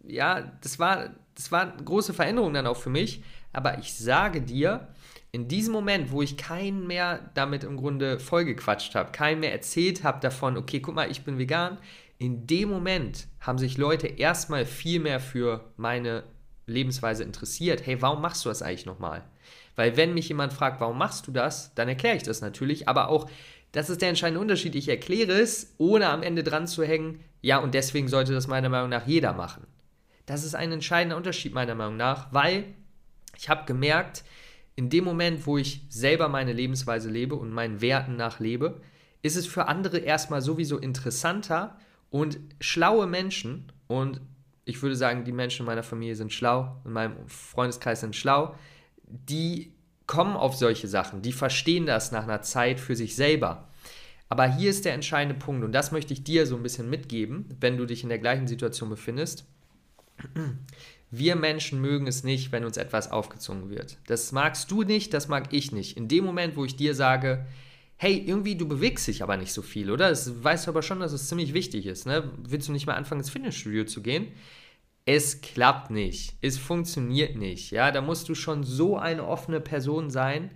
ja, 0.03 0.51
das 0.61 0.79
war, 0.79 1.11
das 1.35 1.51
war 1.51 1.73
eine 1.73 1.83
große 1.83 2.13
Veränderung 2.13 2.53
dann 2.53 2.67
auch 2.67 2.77
für 2.77 2.89
mich. 2.89 3.23
Aber 3.53 3.77
ich 3.79 3.93
sage 3.93 4.41
dir, 4.41 4.87
in 5.31 5.47
diesem 5.47 5.73
Moment, 5.73 6.11
wo 6.11 6.21
ich 6.21 6.37
keinen 6.37 6.87
mehr 6.87 7.29
damit 7.33 7.63
im 7.63 7.77
Grunde 7.77 8.19
vollgequatscht 8.19 8.95
habe, 8.95 9.11
keinen 9.11 9.39
mehr 9.39 9.51
erzählt 9.51 10.03
habe 10.03 10.19
davon, 10.19 10.57
okay, 10.57 10.79
guck 10.79 10.95
mal, 10.95 11.11
ich 11.11 11.23
bin 11.23 11.37
vegan, 11.37 11.77
in 12.17 12.47
dem 12.47 12.69
Moment 12.69 13.27
haben 13.39 13.57
sich 13.57 13.77
Leute 13.77 14.07
erstmal 14.07 14.65
viel 14.65 14.99
mehr 14.99 15.19
für 15.19 15.71
meine 15.77 16.23
Lebensweise 16.65 17.23
interessiert. 17.23 17.85
Hey, 17.85 18.01
warum 18.01 18.21
machst 18.21 18.43
du 18.43 18.49
das 18.49 18.61
eigentlich 18.61 18.85
nochmal? 18.85 19.23
Weil 19.75 19.95
wenn 19.95 20.13
mich 20.13 20.27
jemand 20.27 20.53
fragt, 20.53 20.81
warum 20.81 20.97
machst 20.97 21.27
du 21.27 21.31
das, 21.31 21.73
dann 21.75 21.87
erkläre 21.87 22.17
ich 22.17 22.23
das 22.23 22.41
natürlich, 22.41 22.89
aber 22.89 23.09
auch, 23.09 23.29
das 23.71 23.89
ist 23.89 24.01
der 24.01 24.09
entscheidende 24.09 24.41
Unterschied, 24.41 24.75
ich 24.75 24.89
erkläre 24.89 25.33
es, 25.33 25.75
ohne 25.77 26.09
am 26.09 26.23
Ende 26.23 26.43
dran 26.43 26.67
zu 26.67 26.83
hängen, 26.83 27.23
ja, 27.41 27.59
und 27.59 27.73
deswegen 27.75 28.07
sollte 28.07 28.33
das 28.33 28.47
meiner 28.47 28.69
Meinung 28.69 28.89
nach 28.89 29.05
jeder 29.05 29.33
machen. 29.33 29.67
Das 30.25 30.43
ist 30.43 30.55
ein 30.55 30.71
entscheidender 30.71 31.15
Unterschied 31.15 31.53
meiner 31.53 31.75
Meinung 31.75 31.97
nach, 31.97 32.33
weil 32.33 32.65
ich 33.37 33.49
habe 33.49 33.65
gemerkt, 33.65 34.23
in 34.75 34.89
dem 34.89 35.03
Moment, 35.03 35.45
wo 35.45 35.57
ich 35.57 35.81
selber 35.89 36.27
meine 36.27 36.53
Lebensweise 36.53 37.09
lebe 37.09 37.35
und 37.35 37.51
meinen 37.51 37.81
Werten 37.81 38.15
nachlebe, 38.15 38.81
ist 39.21 39.35
es 39.35 39.47
für 39.47 39.67
andere 39.67 39.99
erstmal 39.99 40.41
sowieso 40.41 40.77
interessanter 40.77 41.77
und 42.09 42.39
schlaue 42.59 43.07
Menschen, 43.07 43.71
und 43.87 44.21
ich 44.65 44.81
würde 44.81 44.95
sagen, 44.95 45.23
die 45.23 45.31
Menschen 45.31 45.61
in 45.61 45.67
meiner 45.67 45.83
Familie 45.83 46.15
sind 46.15 46.33
schlau, 46.33 46.81
in 46.85 46.91
meinem 46.91 47.27
Freundeskreis 47.27 48.01
sind 48.01 48.15
schlau, 48.15 48.55
die 49.03 49.73
kommen 50.05 50.35
auf 50.35 50.55
solche 50.55 50.87
Sachen, 50.87 51.21
die 51.21 51.33
verstehen 51.33 51.85
das 51.85 52.11
nach 52.11 52.23
einer 52.23 52.41
Zeit 52.41 52.79
für 52.79 52.95
sich 52.95 53.15
selber. 53.15 53.67
Aber 54.29 54.45
hier 54.45 54.69
ist 54.69 54.85
der 54.85 54.93
entscheidende 54.93 55.39
Punkt, 55.39 55.63
und 55.63 55.71
das 55.71 55.91
möchte 55.91 56.13
ich 56.13 56.23
dir 56.23 56.45
so 56.45 56.55
ein 56.55 56.63
bisschen 56.63 56.89
mitgeben, 56.89 57.45
wenn 57.59 57.77
du 57.77 57.85
dich 57.85 58.03
in 58.03 58.09
der 58.09 58.19
gleichen 58.19 58.47
Situation 58.47 58.89
befindest. 58.89 59.45
Wir 61.11 61.37
Menschen 61.37 61.79
mögen 61.79 62.07
es 62.07 62.23
nicht, 62.23 62.51
wenn 62.51 62.65
uns 62.65 62.75
etwas 62.75 63.11
aufgezogen 63.11 63.69
wird. 63.69 63.97
Das 64.07 64.33
magst 64.33 64.69
du 64.71 64.83
nicht, 64.83 65.13
das 65.13 65.29
mag 65.29 65.53
ich 65.53 65.71
nicht. 65.71 65.95
In 65.95 66.09
dem 66.09 66.25
Moment, 66.25 66.57
wo 66.57 66.65
ich 66.65 66.75
dir 66.75 66.95
sage, 66.95 67.45
hey, 67.97 68.23
irgendwie 68.25 68.55
du 68.55 68.67
bewegst 68.67 69.07
dich 69.07 69.23
aber 69.23 69.37
nicht 69.37 69.53
so 69.53 69.61
viel, 69.61 69.91
oder? 69.91 70.09
Das 70.09 70.43
weißt 70.43 70.67
du 70.67 70.71
aber 70.71 70.81
schon, 70.83 70.99
dass 70.99 71.13
es 71.13 71.27
ziemlich 71.27 71.53
wichtig 71.53 71.85
ist, 71.85 72.05
ne? 72.05 72.31
Willst 72.47 72.67
du 72.67 72.71
nicht 72.71 72.87
mal 72.87 72.95
anfangen, 72.95 73.21
ins 73.21 73.29
Fitnessstudio 73.29 73.85
zu 73.85 74.01
gehen? 74.01 74.27
Es 75.05 75.41
klappt 75.41 75.89
nicht. 75.91 76.35
Es 76.41 76.57
funktioniert 76.57 77.35
nicht, 77.35 77.71
ja? 77.71 77.91
Da 77.91 78.01
musst 78.01 78.29
du 78.29 78.35
schon 78.35 78.63
so 78.63 78.97
eine 78.97 79.25
offene 79.25 79.59
Person 79.61 80.09
sein 80.11 80.51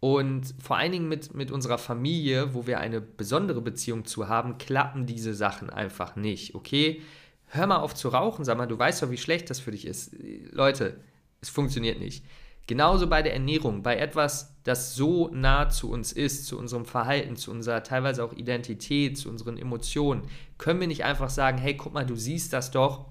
Und 0.00 0.54
vor 0.62 0.76
allen 0.76 0.92
Dingen 0.92 1.08
mit, 1.08 1.34
mit 1.34 1.50
unserer 1.50 1.78
Familie, 1.78 2.54
wo 2.54 2.66
wir 2.66 2.78
eine 2.78 3.00
besondere 3.00 3.60
Beziehung 3.60 4.04
zu 4.04 4.28
haben, 4.28 4.58
klappen 4.58 5.06
diese 5.06 5.34
Sachen 5.34 5.70
einfach 5.70 6.14
nicht. 6.14 6.54
Okay, 6.54 7.02
hör 7.46 7.66
mal 7.66 7.78
auf 7.78 7.94
zu 7.94 8.08
rauchen, 8.08 8.44
sag 8.44 8.56
mal, 8.58 8.66
du 8.66 8.78
weißt 8.78 9.02
doch, 9.02 9.10
wie 9.10 9.16
schlecht 9.18 9.50
das 9.50 9.58
für 9.58 9.72
dich 9.72 9.86
ist. 9.86 10.14
Leute, 10.52 11.00
es 11.40 11.48
funktioniert 11.48 11.98
nicht. 11.98 12.24
Genauso 12.68 13.06
bei 13.06 13.22
der 13.22 13.32
Ernährung, 13.32 13.82
bei 13.82 13.96
etwas, 13.96 14.54
das 14.62 14.94
so 14.94 15.30
nah 15.32 15.70
zu 15.70 15.90
uns 15.90 16.12
ist, 16.12 16.44
zu 16.44 16.58
unserem 16.58 16.84
Verhalten, 16.84 17.34
zu 17.34 17.50
unserer 17.50 17.82
teilweise 17.82 18.22
auch 18.22 18.34
Identität, 18.34 19.16
zu 19.16 19.30
unseren 19.30 19.56
Emotionen, 19.56 20.22
können 20.58 20.78
wir 20.78 20.86
nicht 20.86 21.02
einfach 21.02 21.30
sagen, 21.30 21.56
hey, 21.56 21.78
guck 21.78 21.94
mal, 21.94 22.04
du 22.04 22.14
siehst 22.14 22.52
das 22.52 22.70
doch, 22.70 23.06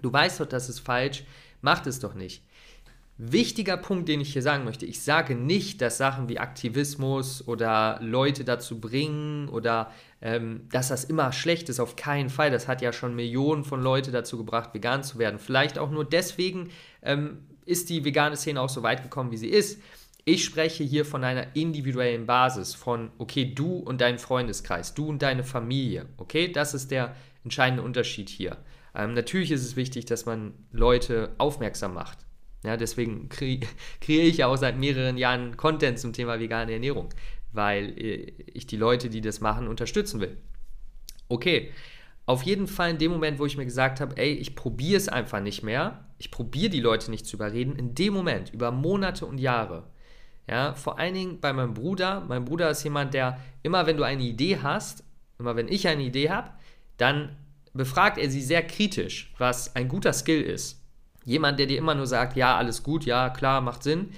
du 0.00 0.10
weißt 0.10 0.40
doch, 0.40 0.46
das 0.46 0.70
ist 0.70 0.80
falsch, 0.80 1.24
mach 1.60 1.84
es 1.84 2.00
doch 2.00 2.14
nicht. 2.14 2.42
Wichtiger 3.18 3.76
Punkt, 3.76 4.08
den 4.08 4.22
ich 4.22 4.32
hier 4.32 4.40
sagen 4.40 4.64
möchte, 4.64 4.86
ich 4.86 5.02
sage 5.02 5.34
nicht, 5.34 5.82
dass 5.82 5.98
Sachen 5.98 6.30
wie 6.30 6.38
Aktivismus 6.38 7.46
oder 7.46 7.98
Leute 8.00 8.44
dazu 8.44 8.80
bringen 8.80 9.50
oder 9.50 9.90
ähm, 10.22 10.68
dass 10.70 10.88
das 10.88 11.04
immer 11.04 11.32
schlecht 11.32 11.68
ist, 11.68 11.80
auf 11.80 11.96
keinen 11.96 12.30
Fall. 12.30 12.50
Das 12.50 12.66
hat 12.66 12.80
ja 12.80 12.94
schon 12.94 13.14
Millionen 13.14 13.64
von 13.64 13.82
Leuten 13.82 14.12
dazu 14.12 14.38
gebracht, 14.38 14.72
vegan 14.72 15.02
zu 15.02 15.18
werden. 15.18 15.38
Vielleicht 15.38 15.78
auch 15.78 15.90
nur 15.90 16.06
deswegen 16.06 16.70
ähm, 17.02 17.40
ist 17.66 17.90
die 17.90 18.04
vegane 18.04 18.36
Szene 18.36 18.60
auch 18.60 18.68
so 18.68 18.82
weit 18.82 19.02
gekommen, 19.02 19.30
wie 19.30 19.36
sie 19.36 19.48
ist. 19.48 19.80
Ich 20.24 20.44
spreche 20.44 20.82
hier 20.82 21.04
von 21.04 21.22
einer 21.22 21.54
individuellen 21.54 22.26
Basis, 22.26 22.74
von, 22.74 23.10
okay, 23.18 23.52
du 23.54 23.76
und 23.76 24.00
dein 24.00 24.18
Freundeskreis, 24.18 24.94
du 24.94 25.08
und 25.08 25.22
deine 25.22 25.44
Familie, 25.44 26.06
okay? 26.16 26.50
Das 26.50 26.74
ist 26.74 26.90
der 26.90 27.14
entscheidende 27.44 27.82
Unterschied 27.82 28.28
hier. 28.28 28.56
Ähm, 28.94 29.14
natürlich 29.14 29.52
ist 29.52 29.62
es 29.62 29.76
wichtig, 29.76 30.06
dass 30.06 30.26
man 30.26 30.54
Leute 30.72 31.34
aufmerksam 31.38 31.94
macht. 31.94 32.18
Ja, 32.64 32.76
deswegen 32.76 33.28
kre 33.28 33.60
kreiere 34.00 34.24
ich 34.24 34.38
ja 34.38 34.48
auch 34.48 34.56
seit 34.56 34.78
mehreren 34.78 35.16
Jahren 35.16 35.56
Content 35.56 35.98
zum 35.98 36.12
Thema 36.12 36.40
vegane 36.40 36.72
Ernährung, 36.72 37.10
weil 37.52 37.96
äh, 37.98 38.32
ich 38.52 38.66
die 38.66 38.76
Leute, 38.76 39.10
die 39.10 39.20
das 39.20 39.40
machen, 39.40 39.68
unterstützen 39.68 40.20
will. 40.20 40.36
Okay, 41.28 41.70
auf 42.26 42.42
jeden 42.42 42.66
Fall 42.66 42.90
in 42.90 42.98
dem 42.98 43.12
Moment, 43.12 43.38
wo 43.38 43.46
ich 43.46 43.56
mir 43.56 43.64
gesagt 43.64 44.00
habe, 44.00 44.16
ey, 44.16 44.32
ich 44.32 44.54
probiere 44.54 44.96
es 44.96 45.08
einfach 45.08 45.40
nicht 45.40 45.62
mehr, 45.62 46.04
ich 46.18 46.30
probiere 46.30 46.70
die 46.70 46.80
Leute 46.80 47.10
nicht 47.10 47.26
zu 47.26 47.36
überreden, 47.36 47.76
in 47.76 47.94
dem 47.94 48.12
Moment, 48.12 48.52
über 48.52 48.72
Monate 48.72 49.26
und 49.26 49.38
Jahre, 49.38 49.84
ja, 50.48 50.74
vor 50.74 50.98
allen 50.98 51.14
Dingen 51.14 51.40
bei 51.40 51.52
meinem 51.52 51.74
Bruder, 51.74 52.24
mein 52.28 52.44
Bruder 52.44 52.70
ist 52.70 52.84
jemand, 52.84 53.14
der 53.14 53.40
immer, 53.62 53.86
wenn 53.86 53.96
du 53.96 54.04
eine 54.04 54.22
Idee 54.22 54.58
hast, 54.62 55.04
immer 55.38 55.56
wenn 55.56 55.68
ich 55.68 55.88
eine 55.88 56.02
Idee 56.02 56.30
habe, 56.30 56.50
dann 56.96 57.36
befragt 57.72 58.18
er 58.18 58.30
sie 58.30 58.42
sehr 58.42 58.62
kritisch, 58.62 59.32
was 59.38 59.74
ein 59.76 59.88
guter 59.88 60.12
Skill 60.12 60.42
ist. 60.42 60.82
Jemand, 61.24 61.58
der 61.58 61.66
dir 61.66 61.78
immer 61.78 61.94
nur 61.94 62.06
sagt, 62.06 62.36
ja, 62.36 62.56
alles 62.56 62.82
gut, 62.82 63.04
ja, 63.04 63.30
klar, 63.30 63.60
macht 63.60 63.82
Sinn, 63.82 64.10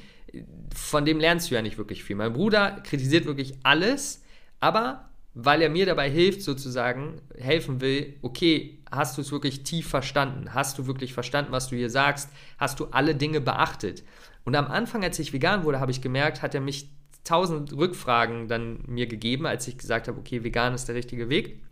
von 0.75 1.05
dem 1.05 1.19
lernst 1.19 1.51
du 1.51 1.55
ja 1.55 1.63
nicht 1.63 1.79
wirklich 1.79 2.05
viel. 2.05 2.17
Mein 2.17 2.35
Bruder 2.35 2.83
kritisiert 2.83 3.25
wirklich 3.25 3.55
alles, 3.63 4.23
aber 4.61 5.09
weil 5.35 5.63
er 5.63 5.71
mir 5.71 5.87
dabei 5.87 6.11
hilft, 6.11 6.43
sozusagen, 6.43 7.21
helfen 7.37 7.81
will, 7.81 8.15
okay, 8.23 8.83
hast 8.91 9.17
du 9.17 9.23
es 9.23 9.31
wirklich 9.31 9.63
tief 9.63 9.89
verstanden? 9.89 10.55
Hast 10.55 10.79
du 10.79 10.87
wirklich 10.87 11.15
verstanden, 11.15 11.53
was 11.53 11.69
du 11.69 11.77
hier 11.77 11.91
sagst? 11.91 12.31
Hast 12.59 12.81
du 12.81 12.87
alle 12.87 13.15
Dinge 13.15 13.41
beachtet? 13.41 14.03
Und 14.45 14.57
am 14.57 14.67
Anfang, 14.67 15.05
als 15.05 15.19
ich 15.19 15.33
vegan 15.33 15.65
wurde, 15.65 15.81
habe 15.81 15.91
ich 15.91 16.01
gemerkt, 16.01 16.43
hat 16.43 16.55
er 16.55 16.61
mich 16.61 16.89
tausend 17.25 17.73
Rückfragen 17.73 18.49
dann 18.49 18.83
mir 18.87 19.07
gegeben, 19.07 19.47
als 19.47 19.69
ich 19.69 19.77
gesagt 19.77 20.09
habe, 20.09 20.19
okay, 20.19 20.43
vegan 20.45 20.75
ist 20.75 20.89
der 20.89 20.95
richtige 20.95 21.29
Weg. 21.29 21.63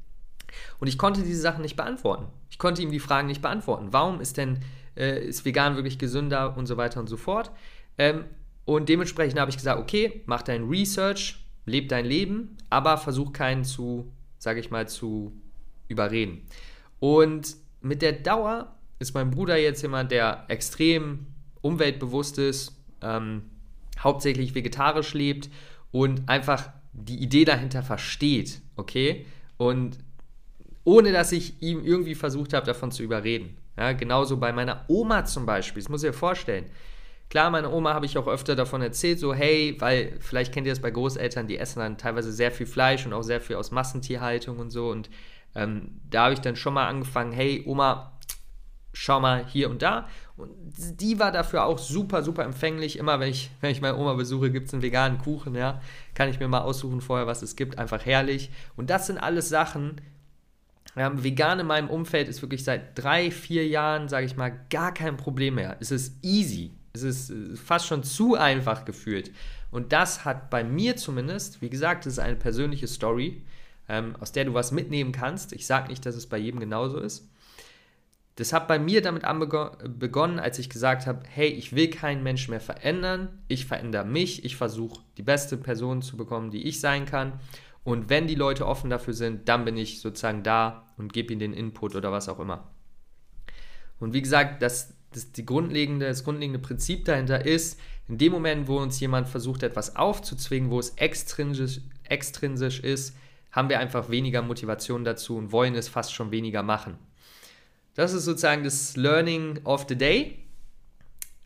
Und 0.79 0.87
ich 0.87 0.99
konnte 0.99 1.23
diese 1.23 1.41
Sachen 1.41 1.63
nicht 1.63 1.77
beantworten. 1.77 2.27
Ich 2.51 2.59
konnte 2.59 2.83
ihm 2.83 2.91
die 2.91 3.01
Fragen 3.01 3.27
nicht 3.27 3.43
beantworten. 3.43 3.89
Warum 3.93 4.21
ist 4.21 4.37
denn 4.37 4.61
äh, 4.97 5.25
ist 5.25 5.45
vegan 5.45 5.77
wirklich 5.77 5.99
gesünder 5.99 6.57
und 6.57 6.67
so 6.67 6.77
weiter 6.77 7.01
und 7.01 7.09
so 7.09 7.17
fort? 7.17 7.51
Ähm, 7.99 8.25
und 8.65 8.89
dementsprechend 8.89 9.41
habe 9.41 9.51
ich 9.51 9.57
gesagt, 9.57 9.81
okay, 9.81 10.23
mach 10.27 10.43
dein 10.43 10.69
Research, 10.69 11.46
leb 11.67 11.89
dein 11.89 12.07
Leben, 12.07 12.57
aber 12.71 12.97
versuch 12.97 13.33
keinen 13.33 13.65
zu, 13.65 14.11
sage 14.39 14.61
ich 14.61 14.71
mal, 14.71 14.89
zu 14.89 15.33
überreden. 15.89 16.47
Und 17.01 17.57
mit 17.81 18.03
der 18.03 18.13
Dauer 18.13 18.75
ist 18.99 19.15
mein 19.15 19.31
Bruder 19.31 19.59
jetzt 19.59 19.83
jemand, 19.83 20.11
der 20.11 20.45
extrem 20.49 21.27
umweltbewusst 21.61 22.39
ist, 22.39 22.73
ähm, 23.03 23.43
hauptsächlich 23.99 24.55
vegetarisch 24.55 25.13
lebt 25.15 25.51
und 25.93 26.29
einfach 26.29 26.71
die 26.93 27.23
Idee 27.23 27.45
dahinter 27.45 27.83
versteht, 27.83 28.61
okay? 28.77 29.27
Und 29.59 29.99
ohne 30.85 31.13
dass 31.13 31.33
ich 31.33 31.61
ihm 31.61 31.85
irgendwie 31.85 32.15
versucht 32.15 32.53
habe, 32.53 32.65
davon 32.65 32.91
zu 32.91 33.03
überreden. 33.03 33.57
Ja, 33.77 33.93
genauso 33.93 34.39
bei 34.39 34.53
meiner 34.53 34.85
Oma 34.89 35.25
zum 35.25 35.45
Beispiel, 35.45 35.83
das 35.83 35.91
muss 35.91 36.03
ich 36.03 36.11
dir 36.11 36.17
vorstellen. 36.17 36.67
Klar, 37.29 37.51
meine 37.51 37.71
Oma 37.71 37.93
habe 37.93 38.07
ich 38.07 38.19
auch 38.19 38.29
öfter 38.29 38.55
davon 38.55 38.83
erzählt, 38.83 39.19
so 39.19 39.35
hey, 39.35 39.77
weil 39.81 40.17
vielleicht 40.21 40.53
kennt 40.53 40.67
ihr 40.67 40.73
das 40.73 40.81
bei 40.81 40.91
Großeltern, 40.91 41.47
die 41.47 41.59
essen 41.59 41.81
dann 41.81 41.99
teilweise 41.99 42.33
sehr 42.33 42.53
viel 42.53 42.67
Fleisch 42.67 43.05
und 43.05 43.13
auch 43.13 43.23
sehr 43.23 43.41
viel 43.41 43.57
aus 43.57 43.71
Massentierhaltung 43.73 44.59
und 44.59 44.71
so. 44.71 44.91
Und 44.91 45.11
ähm, 45.55 46.01
da 46.09 46.25
habe 46.25 46.35
ich 46.35 46.41
dann 46.41 46.57
schon 46.57 46.75
mal 46.75 46.87
angefangen, 46.87 47.33
hey 47.33 47.65
Oma, 47.67 48.13
schau 48.93 49.21
mal 49.21 49.45
hier 49.47 49.71
und 49.71 49.83
da. 49.83 50.09
Und 50.37 50.51
die 51.01 51.19
war 51.19 51.33
dafür 51.33 51.65
auch 51.65 51.79
super, 51.79 52.23
super 52.23 52.45
empfänglich. 52.45 52.99
Immer 52.99 53.19
wenn 53.21 53.31
ich, 53.31 53.51
wenn 53.61 53.71
ich 53.71 53.81
meine 53.81 53.97
Oma 53.97 54.15
besuche, 54.15 54.51
gibt 54.51 54.69
es 54.69 54.75
einen 54.75 54.83
veganen 54.83 55.19
Kuchen, 55.19 55.55
ja. 55.55 55.81
Kann 56.15 56.29
ich 56.29 56.39
mir 56.39 56.49
mal 56.49 56.61
aussuchen 56.61 57.01
vorher, 57.01 57.27
was 57.27 57.43
es 57.43 57.57
gibt. 57.57 57.79
Einfach 57.79 58.05
herrlich. 58.07 58.51
Und 58.77 58.91
das 58.91 59.07
sind 59.07 59.19
alles 59.19 59.49
Sachen, 59.49 60.01
ähm, 60.97 61.23
vegan 61.23 61.61
in 61.61 61.67
meinem 61.67 61.91
Umfeld 61.91 62.29
ist 62.29 62.41
wirklich 62.41 62.65
seit 62.65 62.99
drei, 62.99 63.31
vier 63.31 63.67
Jahren, 63.67 64.09
sage 64.09 64.25
ich 64.25 64.37
mal, 64.37 64.53
gar 64.71 64.95
kein 64.95 65.19
Problem 65.19 65.57
mehr. 65.57 65.77
Es 65.81 65.91
ist 65.91 66.25
easy. 66.25 66.76
Es 66.97 67.03
ist 67.03 67.31
äh, 67.31 67.57
fast 67.57 67.87
schon 67.87 68.03
zu 68.03 68.35
einfach 68.35 68.85
gefühlt. 68.85 69.31
Und 69.71 69.93
das 69.93 70.25
hat 70.25 70.51
bei 70.51 70.65
mir 70.65 70.97
zumindest, 70.97 71.61
wie 71.61 71.71
gesagt, 71.71 72.07
das 72.07 72.15
ist 72.15 72.19
eine 72.19 72.37
persönliche 72.37 72.87
Story, 72.87 73.43
ähm, 73.89 74.17
aus 74.21 74.33
der 74.33 74.45
du 74.45 74.55
was 74.55 74.73
mitnehmen 74.73 75.13
kannst. 75.13 75.53
Ich 75.53 75.67
sage 75.67 75.89
nicht, 75.89 76.07
dass 76.07 76.17
es 76.17 76.27
bei 76.27 76.39
jedem 76.39 76.61
genauso 76.61 76.99
ist. 76.99 77.29
Das 78.37 78.53
hat 78.53 78.69
bei 78.69 78.79
mir 78.79 79.01
damit 79.01 79.23
begonnen, 79.99 80.39
als 80.39 80.59
ich 80.59 80.69
gesagt 80.69 81.07
habe, 81.07 81.23
hey, 81.27 81.49
ich 81.49 81.75
will 81.75 81.89
keinen 81.89 82.23
Menschen 82.23 82.51
mehr 82.51 82.61
verändern, 82.61 83.31
ich 83.49 83.65
verändere 83.65 84.05
mich, 84.05 84.45
ich 84.45 84.57
versuche 84.57 85.01
die 85.17 85.23
beste 85.23 85.57
Person 85.57 86.03
zu 86.03 86.19
bekommen, 86.19 86.51
die 86.51 86.65
ich 86.65 86.81
sein 86.81 87.07
kann. 87.07 87.41
Und 87.83 88.11
wenn 88.11 88.27
die 88.27 88.35
Leute 88.35 88.67
offen 88.67 88.91
dafür 88.91 89.15
sind, 89.15 89.49
dann 89.49 89.65
bin 89.65 89.79
ich 89.79 90.01
sozusagen 90.01 90.43
da 90.43 90.87
und 90.99 91.15
gebe 91.15 91.33
ihnen 91.33 91.41
den 91.41 91.53
Input 91.55 91.95
oder 91.95 92.13
was 92.13 92.29
auch 92.29 92.39
immer. 92.39 92.71
Und 94.01 94.13
wie 94.13 94.23
gesagt, 94.23 94.61
das 94.61 94.96
das, 95.17 95.33
die 95.33 95.47
grundlegende, 95.47 96.07
das 96.07 96.25
grundlegende 96.25 96.59
Prinzip 96.59 97.05
dahinter 97.07 97.45
ist, 97.45 97.81
in 98.09 98.19
dem 98.19 98.33
Moment, 98.33 98.69
wo 98.69 98.79
uns 98.79 99.01
jemand 99.01 99.29
versucht, 99.29 99.63
etwas 99.63 99.97
aufzuzwingen, 99.97 100.71
wo 100.71 100.79
es 100.79 100.91
extrinsisch, 100.91 101.81
extrinsisch 102.05 102.81
ist, 102.81 103.17
haben 103.51 103.69
wir 103.69 103.81
einfach 103.81 104.11
weniger 104.11 104.43
Motivation 104.43 105.05
dazu 105.05 105.37
und 105.37 105.51
wollen 105.51 105.75
es 105.75 105.89
fast 105.89 106.13
schon 106.13 106.31
weniger 106.31 106.63
machen. 106.63 106.99
Das 107.95 108.13
ist 108.13 108.27
sozusagen 108.27 108.63
das 108.63 108.97
Learning 108.97 109.61
of 109.65 109.87
the 109.89 109.97
Day. 109.97 110.39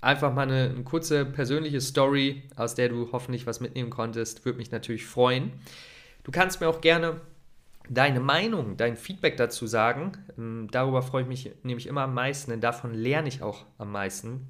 Einfach 0.00 0.34
mal 0.34 0.42
eine, 0.42 0.70
eine 0.70 0.82
kurze 0.82 1.24
persönliche 1.24 1.80
Story, 1.80 2.42
aus 2.56 2.74
der 2.74 2.88
du 2.88 3.10
hoffentlich 3.12 3.46
was 3.46 3.60
mitnehmen 3.60 3.90
konntest, 3.90 4.44
würde 4.44 4.58
mich 4.58 4.72
natürlich 4.72 5.06
freuen. 5.06 5.52
Du 6.24 6.32
kannst 6.32 6.60
mir 6.60 6.68
auch 6.68 6.80
gerne 6.80 7.20
deine 7.90 8.20
Meinung, 8.20 8.76
dein 8.76 8.96
Feedback 8.96 9.36
dazu 9.36 9.66
sagen. 9.66 10.12
Ähm, 10.38 10.68
darüber 10.70 11.02
freue 11.02 11.22
ich 11.22 11.28
mich 11.28 11.50
nämlich 11.62 11.86
immer 11.86 12.02
am 12.02 12.14
meisten, 12.14 12.52
denn 12.52 12.60
davon 12.60 12.94
lerne 12.94 13.28
ich 13.28 13.42
auch 13.42 13.66
am 13.76 13.92
meisten 13.92 14.48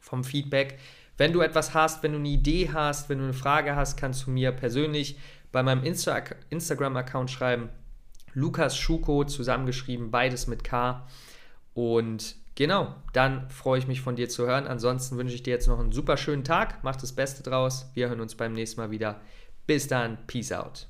vom 0.00 0.22
Feedback. 0.22 0.78
Wenn 1.16 1.32
du 1.32 1.40
etwas 1.40 1.74
hast, 1.74 2.02
wenn 2.02 2.12
du 2.12 2.18
eine 2.18 2.28
Idee 2.28 2.70
hast, 2.72 3.08
wenn 3.08 3.18
du 3.18 3.24
eine 3.24 3.32
Frage 3.32 3.74
hast, 3.74 3.96
kannst 3.96 4.26
du 4.26 4.30
mir 4.30 4.52
persönlich 4.52 5.18
bei 5.50 5.62
meinem 5.62 5.82
Insta 5.82 6.22
Instagram-Account 6.50 7.30
schreiben. 7.30 7.70
Lukas 8.34 8.76
Schuko 8.76 9.24
zusammengeschrieben, 9.24 10.10
beides 10.10 10.46
mit 10.46 10.64
K. 10.64 11.06
Und 11.72 12.34
genau, 12.54 12.94
dann 13.12 13.48
freue 13.48 13.78
ich 13.78 13.86
mich 13.86 14.00
von 14.00 14.16
dir 14.16 14.28
zu 14.28 14.46
hören. 14.46 14.66
Ansonsten 14.66 15.16
wünsche 15.16 15.36
ich 15.36 15.44
dir 15.44 15.52
jetzt 15.52 15.68
noch 15.68 15.78
einen 15.78 15.92
super 15.92 16.16
schönen 16.16 16.44
Tag. 16.44 16.82
Mach 16.82 16.96
das 16.96 17.12
Beste 17.12 17.42
draus. 17.44 17.90
Wir 17.94 18.08
hören 18.08 18.20
uns 18.20 18.34
beim 18.34 18.52
nächsten 18.52 18.80
Mal 18.80 18.90
wieder. 18.90 19.20
Bis 19.66 19.86
dann. 19.86 20.18
Peace 20.26 20.52
out. 20.52 20.88